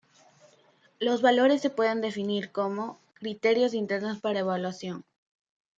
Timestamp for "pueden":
1.69-2.01